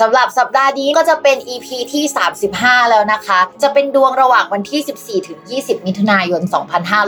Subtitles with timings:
[0.00, 2.04] สำหรับสัปดาห์นี้ก็จะเป็น EP ที่
[2.48, 6.42] 35 แล้วนะคะ จะเป็นดวงระหว่างวันที่ 14 ถึง 20 มิถุนายน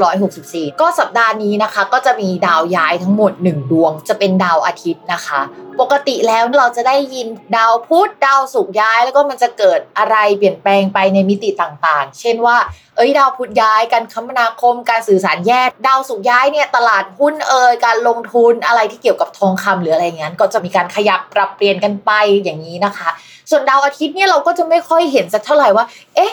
[0.08, 5.41] 2564 ก็สัปดาห์นี้นะคะ ก็จะมีดาวย้ายทั้งหมด 1 ดวง จะเป็นดาวอาทิตย์นะคะ
[5.80, 12.56] ปกติแล้วเราจะได้ยินดาวพุธดาวศุกร์ย้าย แล้วก็มันจะเกิดอะไรเปลี่ยนแปลงไปในมิติต่างๆ เช่นว่า
[12.98, 22.10] เอ้ยดาวพุธย้ายการคมนาคม การสื่อสารแยกดาวสุกย้ายเนี่ยตลาดหุ้นเอ่ยการลงทุนอะไรที่เกี่ยวกับทองคำหรืออะไรเงี้ยก็จะมีการขยับปรับเปลี่ยนกันไป
[22.44, 23.08] อย่างนี้นะคะ
[23.50, 26.32] ส่วนดาวอาทิตย์เนี่ยเราก็จะไม่ค่อยเห็นสักเท่าไหร่ว่า เอ๊ะ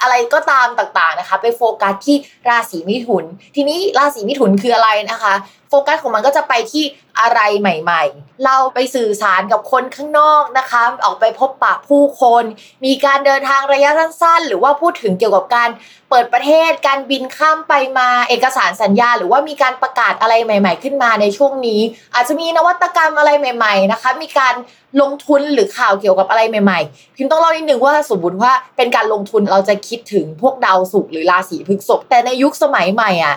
[0.00, 2.16] อะไรก็ตามต่างๆนะคะ ไปโฟกัสที่
[2.48, 3.24] ราศีมิถุน
[3.56, 5.34] ทีนี้ราศีมิถุนคืออะไรนะคะ
[5.68, 6.84] โฟกัสของมันก็จะไปที่
[7.20, 12.44] อะไรใหม่ๆ เราไปสื่อสารกับคนข้างนอกนะคะ ออกไปพบปะผู้คน
[12.84, 15.70] มีการเดินทางระยะสั้น ๆ หรือว่าพูดถึงเกี่ยวกับการ
[16.10, 21.80] เปิดประเทศ การบินข้ามไปมาเอกสารสัญญา หรือว่ามีการประกาศอะไรใหม่ ๆ ขึ้นมาในช่วงนี้
[22.14, 24.54] อาจจะมีนวัตกรรมอะไรใหม่ ๆ นะคะ มีการ
[25.00, 33.36] ลงทุนหรือข่าวเกี่ยวกับอะไรใหม่ๆ พิมต้องเล่านิดนึงว่าสมมติว่าเป็นการลงทุนเราจะคิดถึงพวกดาวศุกร์หรือราศีพฤษภแต่ในยุคสมัยใหม่อะ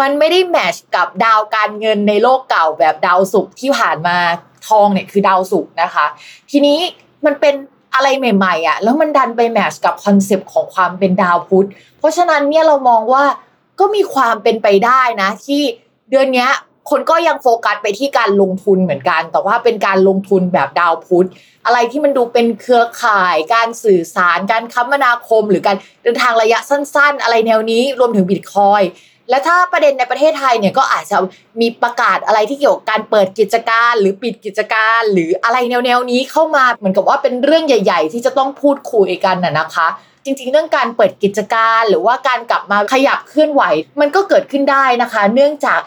[0.00, 4.16] มันไม่ได้แมชกับดาวการเงินในโลกเก่าแบบดาวศุกร์ที่ผ่านมา
[4.68, 6.06] ทองเนี่ยคือดาวศุกร์นะคะ
[6.50, 6.78] ทีนี้
[7.24, 7.54] มันเป็น
[7.94, 13.24] อะไรใหม่ๆอะแล้วมันดันไป match กับ concept ของความเป็นดาวพุธ เพราะฉะนั้นเนี่ยเรามองว่า
[13.80, 15.62] ก็มีความเป็นไปได้นะ ที่
[16.10, 16.48] เดือนนี้
[16.90, 21.28] คนก็ยังโฟกัสไปที่การลงทุนเหมือนกัน แต่ว่าเป็นการลงทุนแบบดาวพุธ
[21.66, 28.82] อะไรที่มันดูเป็นเครือข่าย การสื่อสาร การคมนาคม หรือการเดินทางระยะสั้น ๆ อะไรแนวนี้รวมถึงบิตคอยน์
[29.30, 31.16] และถ้าประเด็นในประเทศไทยเนี่ยก็อาจจะ
[31.60, 39.88] มีประกาศอะไรที่เกี่ยวกับการเปิดกิจการหรือปิดกิจการ หรืออะไรแนวๆนี้เข้ามาเหมือนกับว่าเป็นเรื่องใหญ่ ๆ ที่จะต้องพูดคุยกันน่ะนะคะ
[40.24, 43.62] จริงๆ เรื่องการเปิดกิจการหรือว่าการกลับมาขยับเคลื่อนไหว
[44.00, 45.80] มันก็เกิดขึ้นได้นะคะ เนื่องจาก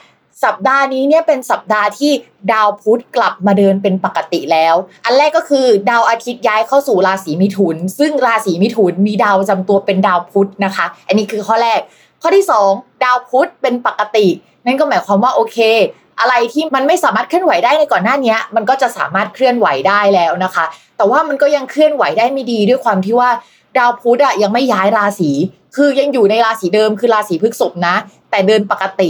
[0.44, 2.12] สัปดาห์นี้เนี่ยเป็นสัปดาห์ที่
[2.52, 11.82] ดาวพุธกลับมาเดินเป็นปกติแล้ว อันแรกก็คือดาวอาทิตย์ย้ายเข้าสู่ราศีมิถุน ซึ่งราศีมิถุนมีดาวจำตัวเป็นดาวพุธนะคะ อันนี้คือข้อแรก
[12.22, 14.28] ข้อที่ 2 ดาวพุธเป็นปกติ
[14.66, 15.58] นั่นก็หมายความว่าโอเค
[16.20, 20.66] อะไรที่มันไม่สามารถเคลื่อนไหวได้ในก่อนหน้านี้มันก็จะสามารถเคลื่อนไหวได้แล้วนะคะ
[20.98, 23.30] แต่ว่ามันก็ยังเคลื่อนไหวได้ไม่ดีด้วยความที่ว่า
[23.78, 25.32] ดาวพุธอะยังไม่ย้ายราศี
[25.76, 27.96] คือยังอยู่ในราศีเดิมคือราศีพฤษภนะ
[28.32, 29.10] แต่เดินปกติ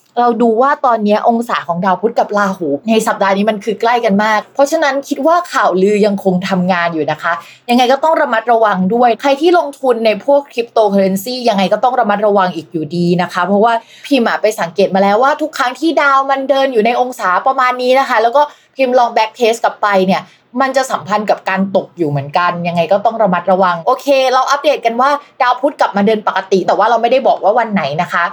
[0.19, 7.33] เราดูว่าตอนนี้องศาของดาวพุธกับราหู ในสัปดาห์นี้มันคือใกล้กันมาก เพราะฉะนั้นคิดว่าข่าวลือยังคงทำงานอยู่นะคะ
[7.69, 13.73] ยังไงก็ต้องระมัดระวังด้วย ใครที่ลงทุนในพวกคริปโตเคอเรนซียังไงก็ต้องระมัดระวังอีกอยู่ดีนะคะ เพราะว่า
[14.07, 18.41] พิมพ์ไปสังเกตมาแล้วว่าทุกครั้งที่ดาวมันเดินอยู่ในองศาประมาณนี้นะคะ แล้วก็
[18.75, 20.21] พิมพ์ลอง backtest กลับไปเนี่ย
[20.61, 25.09] มันจะสัมพันธ์กับการตกอยู่เหมือนกัน ยังไงก็ต้องระมัดระวัง โอเค เราอัปเดตกันว่า
[25.41, 28.23] ดาวพุธกลับมาเดินปกติ แต่ว่าเราไม่ได้บอกว่าวันไหนนะคะ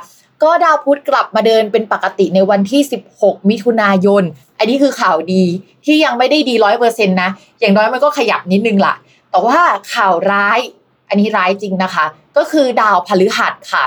[0.43, 2.81] ก็ดาวพุธกลับมาเดินเป็นปกติในวันที่
[3.14, 4.23] 16 มิถุนายน
[4.58, 5.44] อันนี้คือข่าวดี
[5.85, 7.31] ที่ยังไม่ได้ดีร้อยเปอร์เซ็นต์นะ
[7.61, 8.94] อย่างน้อยมันก็ขยับนิดนึงล่ะ
[9.31, 9.58] แต่ว่า
[9.94, 10.58] ข่าวร้าย
[11.08, 12.05] อันนี้ร้ายจริงนะคะ
[12.37, 13.85] ก็คือดาวพฤหัสค่ะ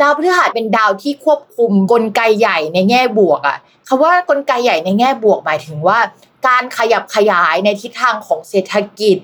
[0.00, 3.58] ดาวพฤหัสเป็นดาวที่ควบคุมกลไกใหญ่ในแง่บวกอะ
[3.88, 5.98] คำว่ากลไกใหญ่ในแง่บวกหมายถึงว่า
[6.46, 9.16] การขยับขยายในทิศทางของเศรษฐกิจ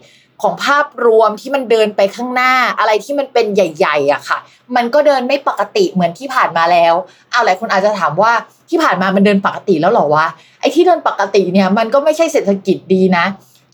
[0.42, 4.38] ของภาพรวมที่มันเดินไปข้างหน้าอะไรที่มันเป็นใหญ่ๆอะค่ะ
[4.76, 6.94] มันก็เดินไม่ปกติเหมือนที่ผ่านมาแล้ว
[7.30, 8.32] เอาหลายคนอาจจะถามว่า
[8.68, 10.26] ที่ผ่านมามันเดินปกติแล้วหรอวะ
[10.60, 13.26] ไอ้ที่เดินปกติเนี่ยมันก็ไม่ใช่เศรษฐกิจดีนะ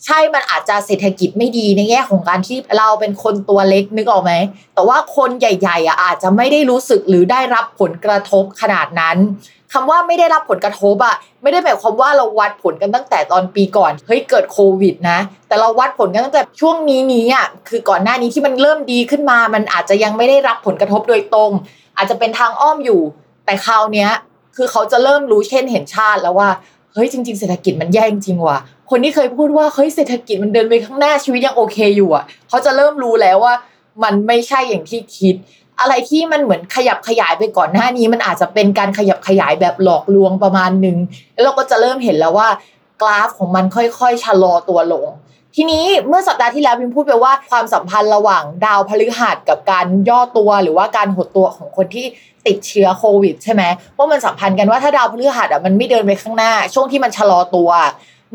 [0.05, 4.33] ใช่มันอาจจะเศรษฐกิจไม่ดีในแง่ของการที่เราเป็นคนตัวเล็กนึกออกไหม
[4.75, 9.17] แต่ว่าคนใหญ่ๆอะอาจจะไม่ได้รู้สึกหรือได้รับผลกระทบขนาดนั้น
[9.73, 15.19] คำว่าไม่ได้รับผลกระทบอะไม่ได้หมายความว่าเราวัดผลกันตั้งแต่ตอนปีก่อนเฮ้ยเกิดโควิดนะ
[15.49, 21.51] แต่เราวัดผลกันตั้งแต่ช่วงนี้นี้อะคือก่อนหน้านี้ที่มันเริ่มดีขึ้นมา มันอาจจะยังไม่ได้รับผลกระทบโดยตรง
[21.97, 23.01] อาจจะเป็นทางอ้อมอยู่
[23.47, 24.11] แต่คราวเนี้ย
[24.57, 26.49] คือเขาจะเริ่มรู้เช่นเห็นชาติแล้วว่า
[26.93, 28.59] เฮ้ยจริง ๆ เศรษฐกิจมันแย่จริงว่ะ
[28.91, 33.55] คนที่เคยพูดว่าเฮ้ยเศรษฐกิจมันเดินไปข้างหน้าชีวิตยังโอเคอยู่อะเขาจะเริ่มรู้แล้วว่า
[34.03, 35.35] มันไม่ใช่อย่างที่คิด
[35.81, 40.97] อะไรที่มันเหมือนขยับขยายไปก่อนหน้านี้มันอาจจะเป็นการขยับขยายแบบหลอกลวงประมาณหนึ่ง
[41.35, 42.49] แล้วเราก็จะเริ่มเห็นแล้วว่า
[43.03, 45.07] กราฟของมันค่อยๆชะลอตัวลง
[45.55, 52.07] ทีนี้เมื่อสัปดาห์ที่แล้วพิมพูดไปว่าความสัมพันธ์ระหว่างดาวพฤหัสกับการย่อตัวหรือว่าการหดตัวของคนที่
[52.47, 53.63] ติดเชื้อโควิดใช่ไหม
[53.97, 57.71] ว่ามันสัมพันธ์กันว่าถ้าดาวพฤหัสอะมันไม่เดินไปข้างหน้า ช่วงที่มันชะลอตัว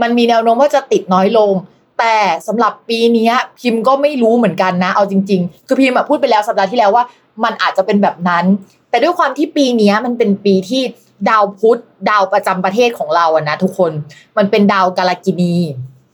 [0.02, 1.54] มันมีแนวโน้มว่าจะติดน้อยลง
[2.02, 7.04] แต่สำหรับปีนี้พิมพ์ก็ไม่รู้เหมือนกันนะ เอาจริง ๆ คือพิมพ์พูดไปแล้วสัปดาห์ที่แล้วว่า
[7.44, 8.46] มันอาจจะเป็นแบบนั้น
[8.90, 10.82] แต่ด้วยความที่ปีนี้มันเป็นปีที่
[11.30, 13.92] ดาวพุธดาวประจำประเทศของเราอะนะทุกคน
[14.38, 15.56] มันเป็นดาวกาลกินี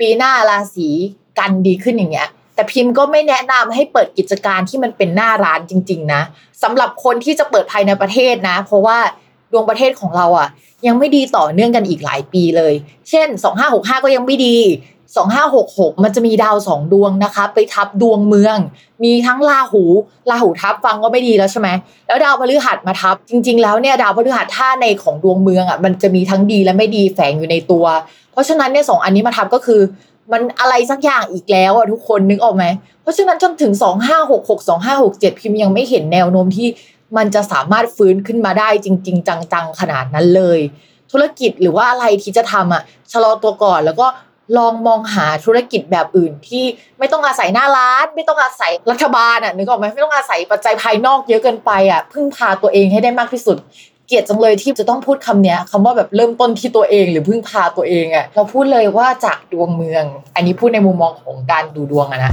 [0.00, 0.88] ปีหน้าราศี
[1.38, 6.22] กันดีขึ้นอย่างเงี้ยแต่พิมพ์ก็ไม่แนะนำให้เปิดกิจการที่มันเป็นหน้าร้านจริง ๆ นะ
[6.62, 8.98] สำหรับคนที่จะเปิดภายในประเทศนะ เพราะว่า
[9.52, 10.48] ดวงประเทศของเราอะ
[10.86, 12.74] ยังไม่ดีต่อเนื่องกันอีกหลายปีเลย
[13.10, 13.28] เช่น
[13.66, 14.56] 2565 ก็ยังไม่ดี
[15.16, 18.56] 2566 มันจะมีดาวสองดวงนะคะ ไปทับดวงเมือง
[19.04, 19.84] มีทั้งราหู
[20.30, 21.68] ราหูทับฟังก็ไม่ดีแล้วใช่ไหม
[22.06, 27.84] แล้วดาวพฤหัสมาทับ จริง ๆ แล้วเนี่ยดาวพฤหัสท่าในของดวงเมืองอะมันจะมีทั้งดีและไม่ดีแฝงอยู่ในตัว
[28.32, 29.80] เพราะฉะนั้นเนี่ยสองอันนี้มาทับก็คือ
[30.32, 32.64] มันอะไรสักอย่างอีกแล้วอะทุกคนนึกออกไหม
[33.02, 33.72] เพราะฉะนั้นจนถึง
[34.16, 36.68] 2566 2567 พิมพ์ยังไม่เห็นแนวโน้มที่
[37.16, 40.60] มันจะสามารถฟื้นขึ้นมาได้จริง ๆ จังๆขนาดนั้นเลย
[41.12, 44.06] ธุรกิจหรือว่าอะไรที่จะทำอะชะลอตัวก่อนแล้วก็
[44.56, 46.64] ลองมองหาธุรกิจแบบอื่นที่
[46.98, 53.56] ไม่ต้องอาศัยหน้าร้าน ไม่ต้องอาศัยรัฐบาลอะนึกออกไหมไม่ต้องอาศัยปัจจัยภายนอกเยอะเกินไปอะพึ่งพาตัวเองให้ได้มากที่สุด
[54.06, 62.32] เกลียดจังเลยที่จะต้องพูดคำเนี้ยคำว่าแบบเริ่มต้นที่ตัวเองหรือพึ่งพาตัวเองอะเราพูดเลยว่าจากดวงเมือง อันนี้พูดในมุมมองของการดูดวงอะนะ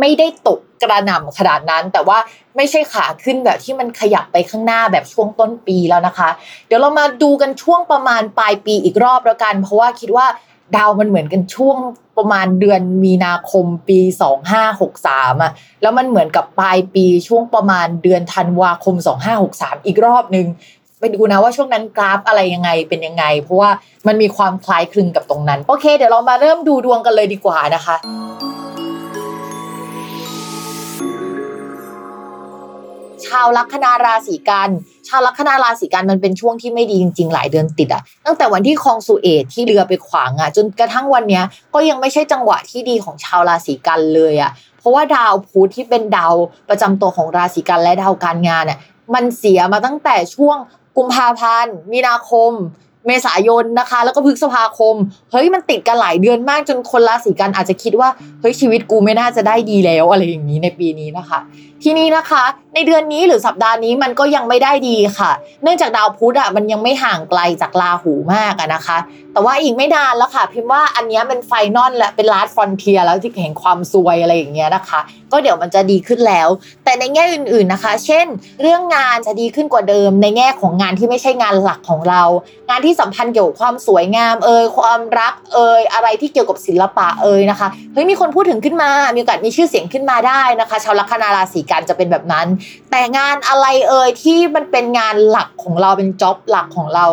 [0.00, 2.18] ไม่ได้ตกกระหน่ำขนาดนั้น แต่ว่า
[2.56, 6.28] ไม่ใช่ขาขึ้นแบบที่มันขยับไปข้างหน้าแบบช่วงต้นปีแล้วนะคะ
[6.66, 10.26] เดี๋ยวเรามาดูกันช่วงประมาณปลายปีอีกรอบแล้วกัน เพราะว่าคิดว่า
[10.76, 11.76] ดาวมันเหมือนกันช่วง
[12.18, 14.00] ประมาณเดือนมีนาคมปี
[14.70, 18.94] 2563อะแล้วมันเหมือนกับปลายปีช่วงประมาณเดือนธันวาคม
[19.40, 20.46] 2563 อีกรอบหนึ่ง
[20.98, 23.70] ไปดูนะว่าช่วงนั้นกราฟอะไรยังไงเป็นยังไง เพราะว่า
[24.06, 34.70] มันมีความคล้ายคลึงกับตรงนั้น โอเค เดี๋ยวเรามาเริ่มดูดวงกันเลยดีกว่านะคะาวลัคนาราศีกัน
[35.08, 46.34] ชาวลัคนาราศีกันมันเป็นช่วงที่ไม่ดีจริง ๆ หลายเดือนติดอะตั้งแต่วันที่คลองสุเอตที่เรือไปขวางอะจนกระทั่งวันเนี้ยก็ยังไม่ใช่จังหวะที่ดีของชาวราศีกันเลยอะเพราะว่าดาวพุธที่เป็นดาว
[46.68, 48.78] ประจำตัวของราศีกันและดาวการงานเนี่ย
[49.14, 50.56] มันเสียมาตั้งแต่ช่วง
[50.96, 52.52] กุมภาพันธ์มีนาคม
[53.06, 54.94] เมษายนนะคะ แล้วก็พฤษภาคม
[55.32, 58.08] เฮ้ยมันติดกันหลายเดือนมากจนคนราศีกันอาจจะคิดว่า
[58.40, 61.38] เฮ้ยชีวิตกูไม่น่าจะได้ดีแล้วอะไรอย่างนี้ในปีนี้นะคะ
[61.84, 62.44] ทีนี้นะคะ
[62.74, 65.30] ในเดือนนี้หรือสัปดาห์นี้มันก็ยังไม่ได้ดีค่ะ
[65.62, 68.98] เนื่องจากดาวพุธอะมันยังไม่ห่างไกลจากราหูมากนะคะ
[69.32, 75.00] แต่ว่าอีกไม่นานแล้วค่ะ พิมพ์ว่าอันนี้เป็นไฟนอลและเป็นลาสฟอนเทียแล้วที่เห็นความซวยอะไรอย่างเงี้ยนะคะ
[75.32, 76.48] ก็เดี๋ยวมันจะดีขึ้นแล้ว
[76.84, 78.26] แต่ในแง่อื่นๆนะคะ เช่น
[78.62, 82.22] เรื่องงานจะดีขึ้นกว่าเดิม ในแง่ของงานที่ไม่ใช่งานหลักของเรา
[82.68, 92.46] งานที่สัมพันธ์เกี่ยวกับความสวยงามเอ่ยความรักเอ่ยอะไรที่เกี่ยวกับศิลปะเอ่ยนะคะเฮ้ยมีคนพูดถึงขึ้นมา มีโอกาสมีชื่อเสียงขึ้นมาได้นะคะ ชาวลัคนาราศีกันจะเป็นแบบนั้น
[92.90, 97.06] แต่งานอะไรเอ่ยที่มันเป็นงานหลักของเราเป็นจ็อบหลักของเรา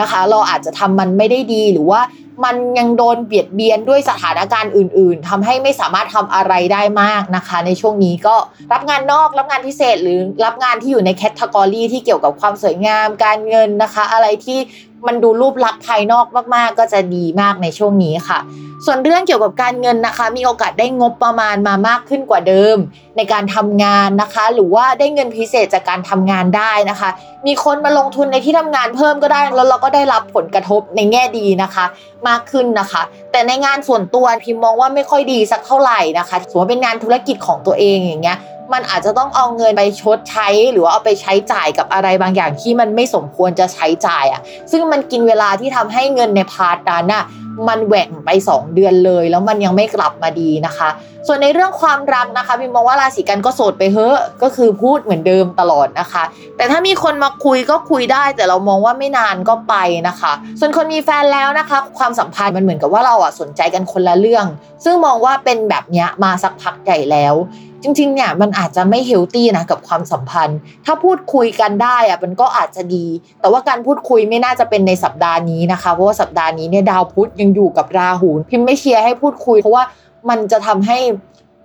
[0.00, 2.02] นะคะ เราอาจจะทำมันไม่ได้ดีหรือว่า
[2.44, 8.36] มันยังโดนเบียดเบียนด้วยสถานการณ์อื่น ๆทำให้ไม่สามารถทำอะไรได้มากนะคะ ในช่วงนี้ก็
[8.72, 14.58] รับงานนอกรับงานพิเศษหรือรับงานที่อยู่ในแคตตากรีที่เกี่ยวกับความสวยงามการเงินนะคะ อะไรที่
[15.06, 18.38] มันดูรูปลักษณ์ภายนอกมากๆ ก็จะดีมากในช่วงนี้ค่ะ
[18.86, 22.76] ส่วนเรื่องเกี่ยวกับการเงินนะคะ มีโอกาสได้งบประมาณมามากขึ้นกว่าเดิม
[23.16, 27.10] ในการทำงานนะคะ หรือว่าได้เงินพิเศษจากการทำงานได้นะคะ
[27.46, 31.84] มีคนมาลงทุนในที่ทำงานเพิ่มก็ได้แล้วเราก็ได้รับผลกระทบในแง่ดีนะคะ
[32.28, 38.38] มากขึ้นนะคะ แต่ในงานส่วนตัวพิมมองว่าไม่ค่อยดีสักเท่าไหร่นะคะสมมติว่าเป็นงานธุรกิจของตัวเองอย่างเงี้ย
[38.72, 44.40] มันอาจจะต้องเอาเงินไปชดใช้ หรือว่าเอาไปใช้จ่ายกับอะไรบางอย่างที่มันไม่สมควรจะใช้จ่ายอะ่ะ
[44.70, 47.24] ซึ่งมันกินเวลาที่ทำให้เงินในพาร์ทนั้นน่ะ
[47.68, 50.88] มันแหว่งไป 2 เดือนเลย แล้วมันยังไม่กลับมาดีนะคะ
[51.26, 56.22] ส่วนในเรื่องความรักนะคะพิมมองว่าราศีกันก็โสดไปเฮ้อะก็คือพูดเหมือนเดิมตลอดนะคะ
[56.56, 59.74] แต่ถ้ามีคนมาคุยก็คุยได้ แต่เรามองว่าไม่นานก็ไป
[60.08, 64.46] นะคะ ส่วนคนมีแฟนแล้วนะคะ ความสัมพันธ์มันเหมือนกับว่าเราอะสนใจกันคนละเรื่อง
[64.84, 67.34] ซึ่งมองว่าเป็นแบบเนี้ยมาสักพักใหญ่แล้ว
[67.82, 73.06] จริงๆ เนี่ยมันอาจจะไม่เฮลตี้นะกับความสัมพันธ์ ถ้าพูดคุยกันได้อะมันก็อาจจะดี
[73.40, 79.84] แต่ว่าการพูดคุยไม่น่าจะเป็นในสัปดาห์นี้นะคะ เพราะว่าสัปดาห์นี้เนี่ยดาวพุธยังอยู่กับราหู พิมพ์ไม่เชียร์ให้พูดคุยเพราะว่า
[80.28, 80.98] มันจะทำให้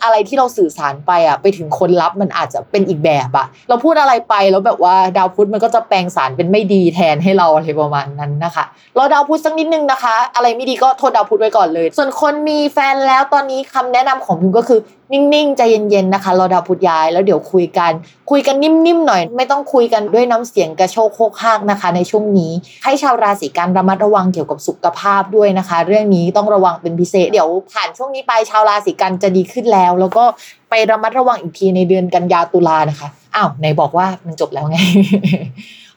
[0.04, 8.66] อะไรที่เราสื่อสารไปอะไปถึงคนรับมันอาจจะเป็นอีกแบบอะเราพูดอะไรไปแล้วแบบว่าดาวพุธมันก็จะแปลงสารเป็นไม่ดีแทนให้เราอะไรประมาณนั้นนะคะ
[8.98, 14.80] รอดาวพุธสักนิดนึงนะคะ อะไรไม่ดีก็โทษดาวพุธไว้ก่อนเลย ส่วนคนมีแฟนแล้วตอนนี้คำแนะนำของพิมก็คือ
[15.14, 17.92] นิ่งๆ ใจเย็นๆ นะคะ รอดาวพุธย้ายแล้วเดี๋ยวคุยกัน
[18.30, 22.52] คุยกันนิ่มๆ หน่อย ไม่ต้องคุยกันด้วยน้ำเสียงกระโชกโคกฮากนะคะ ในช่วงนี้
[22.84, 30.24] ให้ชาวราศีกันระมัดระวังเกี่ยวกับสุขภาพด้วยนะคะ เรื่องนี้ต้องระวังเป็นพิเศษ เดี๋ยวผ่านช่วงนี้ไปชาวราศีกันจะดีขึ้นแล้ว แล้วก็
[30.70, 34.78] ไประมัดระวังอีกทีในเดือนกันยาตุลานะคะ อ้าวไหนบอกว่ามันจบแล้วไง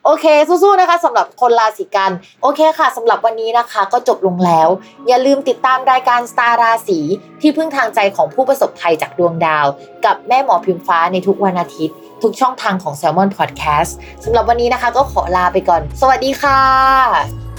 [0.04, 2.10] โอเคสู้ๆนะคะสำหรับคนราศีกัน
[2.42, 4.68] โอเคค่ะสำหรับวันนี้นะคะ ก็จบลงแล้ว
[5.08, 6.98] อย่าลืมติดตามรายการสตาร์ราศี
[7.40, 9.66] ที่พึ่งทางใจของผู้ประสบภัยจากดวงดาว
[10.04, 13.90] กับแม่หมอพิมฟ้าในทุกวันอาทิตย์ ทุกช่องทางของ s ซ l m o n Podcast
[14.24, 17.49] สำหรับวันนี้นะคะ ก็ขอลาไปก่อน สวัสดีค่ะ